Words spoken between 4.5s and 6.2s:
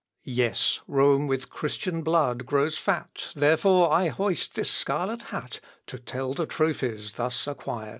this scarlet hat, To